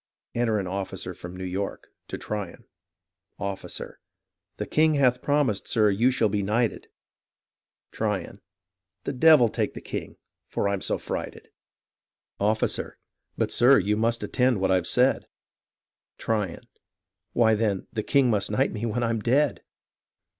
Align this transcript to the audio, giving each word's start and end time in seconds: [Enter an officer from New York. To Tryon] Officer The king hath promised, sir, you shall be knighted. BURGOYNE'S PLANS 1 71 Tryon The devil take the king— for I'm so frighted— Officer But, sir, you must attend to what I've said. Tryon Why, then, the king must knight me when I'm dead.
[Enter 0.33 0.57
an 0.57 0.65
officer 0.65 1.13
from 1.13 1.35
New 1.37 1.43
York. 1.43 1.89
To 2.07 2.17
Tryon] 2.17 2.63
Officer 3.37 3.99
The 4.57 4.65
king 4.65 4.95
hath 4.95 5.21
promised, 5.21 5.67
sir, 5.67 5.91
you 5.91 6.09
shall 6.09 6.27
be 6.27 6.41
knighted. 6.41 6.87
BURGOYNE'S 7.91 7.97
PLANS 7.97 8.09
1 8.15 8.21
71 8.23 8.23
Tryon 8.25 8.41
The 9.03 9.13
devil 9.19 9.47
take 9.49 9.75
the 9.75 9.79
king— 9.79 10.17
for 10.49 10.67
I'm 10.67 10.81
so 10.81 10.97
frighted— 10.97 11.49
Officer 12.51 12.97
But, 13.37 13.51
sir, 13.51 13.77
you 13.77 13.95
must 13.95 14.23
attend 14.23 14.55
to 14.55 14.59
what 14.61 14.71
I've 14.71 14.87
said. 14.87 15.25
Tryon 16.17 16.63
Why, 17.33 17.53
then, 17.53 17.85
the 17.93 18.01
king 18.01 18.31
must 18.31 18.49
knight 18.49 18.71
me 18.71 18.87
when 18.87 19.03
I'm 19.03 19.19
dead. 19.19 19.61